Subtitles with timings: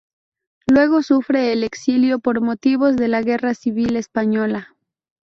[0.65, 4.75] Luego sufre el exilio por motivos de la Guerra Civil Española.